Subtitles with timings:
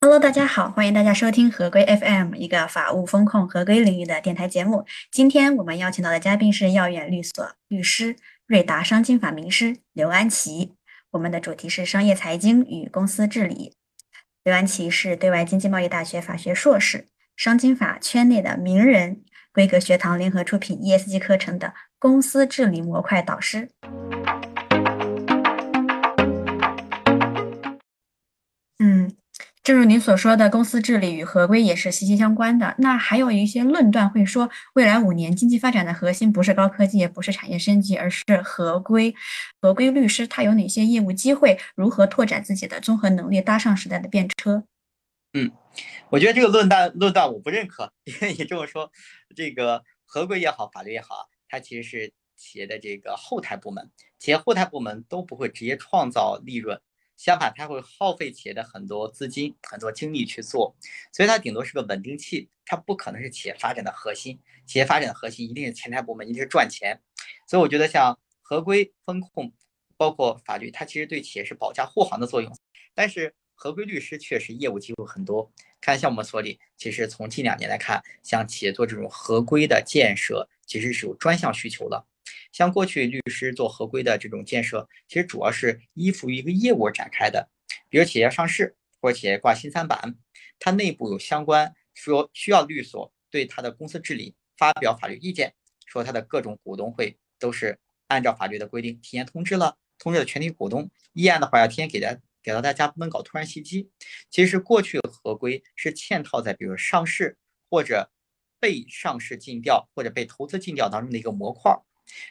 [0.00, 4.84] Hello，大家好，欢迎大家收听合规 FM，一个法务风控合规领域的电台节目。
[5.12, 10.72] 今天我们邀请到的嘉宾是耀远律所律师、瑞达商经法名师刘安琪。
[11.12, 13.74] 我们的主题是商业财经与公司治理。
[14.42, 17.06] 刘安琪是对外经济贸易大学法学硕士，
[17.36, 19.22] 商经法圈内的名人，
[19.58, 23.68] 规格学堂联合出品 ESG 课程的公司治理模块导师。
[28.78, 29.12] 嗯。
[29.64, 32.72] 正如您所说的，公司治理与合规也是息息相关的。
[32.78, 39.12] 那还有一些论断会说，未来五年经济发展的核心不是高科技，也不是产业升级，而是合规。
[39.60, 41.58] 合规律师他有哪些业务机会？
[41.74, 44.62] 如何拓展自己的综合能力，搭上时代的便车？
[45.40, 45.52] 嗯，
[46.10, 48.90] 我觉得这个论断论断我不认可， 因为你这么说，
[49.36, 53.88] 这个合规也好，法律也好，它其实是企业的这个后台部门，
[54.18, 56.80] 企业后台部门都不会直接创造利润。
[57.16, 60.76] 相反，它会耗费企业的很多资金、很多精力去做，
[61.12, 64.40] 所以它顶多是个稳定器，它不可能是企业发展的核心。
[64.66, 67.00] 企业发展的核心一定是前台部门，一定是赚钱。
[67.46, 69.52] 所以我觉得像合规、风控，
[69.96, 72.56] 包括法律，它其实对企业是保驾护航的作用。
[72.94, 75.50] 但是合规律师确实业务机会很多。
[75.80, 82.06] 看像我们所里，其实从近两年来看，像企业做这种合规的建设，其实是有专项需求的。
[82.52, 87.48] 像过去律师做合规的这种建设，其实主要是依附于一个业务展开的，
[87.88, 90.14] 比如企业上市或者企业挂新三板，
[90.60, 95.52] 它内部有相关说需要律所对它的公司治理发表法律意见，
[95.84, 97.76] 说它的各种股东会都是
[98.06, 103.90] 按照法律的规定提前通知了，通知了全体股东，议案的话要提前给大家给到大家，不能搞突然袭击。
[104.30, 107.36] 其实过去合规是嵌套在比如上市
[107.68, 108.10] 或者
[108.60, 111.76] 被上市禁调或者被投资禁调当中的一个模块。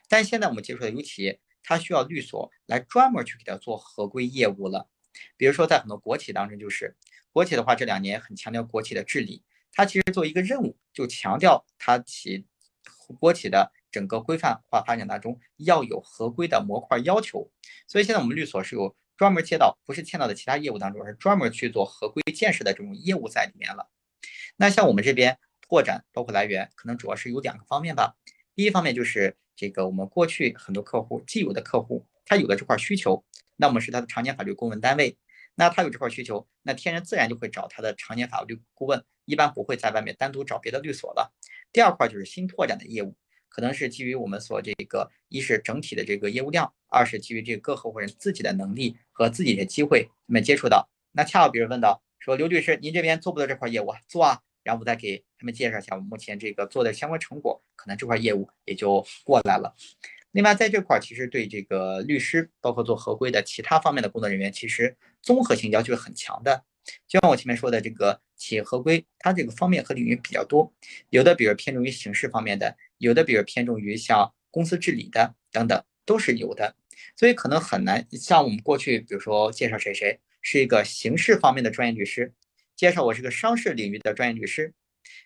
[0.09, 4.89] 但现在我们接触的有企业，它需要律所来专门去给它做合规业务了。
[5.35, 6.95] 比如说，在很多国企当中，就是
[7.31, 12.45] 国企的话，这两年很强调国企的治理，它其实做一个任务，就强调它企
[13.19, 17.51] 国企的整个规范化发展当中要有合规的模块要求。
[17.87, 23.89] 所以现在我们律所是有专门接到，不是嵌到的其他业务当中，而是专门去做合规建设的这种业务在里面了。
[24.55, 28.15] 那像我们这边拓展，包括来源，可能主要是有两个方面吧。
[28.55, 33.23] 第一方面就是这个我们过去很多客户既有的客户，他有了这块需求，
[33.55, 35.17] 那我们是他的常年法律顾问单位，
[35.55, 41.33] 那他有这块需求，那天然自然就会找他的常年法律顾问，一般不会在外面单独找别的律所了。
[41.73, 43.15] 第二块就是新拓展的业务，
[43.49, 50.89] 可能是基于我们所这个一是整体的这个业务量，二是基于这个各合伙人自己的能力和自己的机会，他们接触到。
[51.11, 53.93] 那恰好别人问到说刘律师，您这边做不做这块业务？
[54.07, 54.39] 做啊。
[54.63, 59.73] 然后我再给他们介绍一下我目前这个做的相关成果，可能这块业务也就过来了。
[60.31, 66.65] 另外，在这块其实对这个律师，包括做合规的其他方面的工作人员，其实综合性要求很强的。
[67.07, 70.73] 就像我前面说的，这个企业合规，它这个方面和领域比较多，
[71.11, 76.75] 有的比如偏重于刑事方面的，有的比如偏重于像公司治理的等等，都是有的。
[77.15, 82.33] 所以可能很难像我们过去，比如说介绍谁谁是一个刑事方面的专业律师。
[82.75, 84.73] 介绍我是个商事领域的专业律师，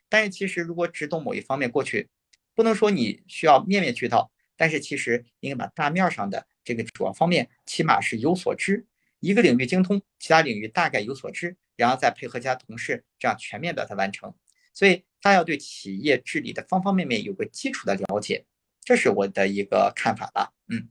[0.10, 2.10] 但是其实如果只懂某一方面，过去
[2.56, 8.86] 不能说你需要面面俱到，但是其实应该把大面上的这个主要方面起码是有所知，
[9.20, 14.34] 一个领域精通，其他领域大概有所知，然后再配合其他同事，这样全面把它完成。
[14.74, 18.46] 所以他要对企业治理的方方面面有个基础的了解，
[18.84, 20.50] 这是我的一个看法吧。
[20.70, 20.90] 嗯。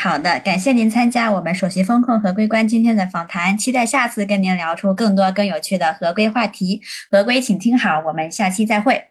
[0.00, 6.82] 好的，感谢您参加我们首席风控合规官今天的访谈，期待下次跟您聊出更多更有趣的合规话题。
[7.10, 9.04] 合规，请听好，我们下期再会。